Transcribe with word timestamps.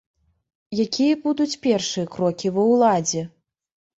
Якія 0.83 1.17
будуць 1.25 1.59
першыя 1.65 2.05
крокі 2.15 2.53
ва 2.55 2.63
ўладзе? 2.73 3.21